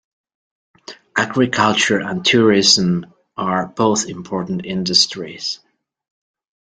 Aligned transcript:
Agriculture 1.15 1.99
and 1.99 2.25
tourism 2.25 3.05
are 3.37 3.67
both 3.67 4.07
important 4.09 4.65
industries. 4.65 5.59